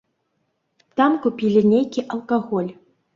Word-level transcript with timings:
Там 1.01 1.11
купілі 1.25 1.61
нейкі 1.73 2.05
алкаголь. 2.17 2.73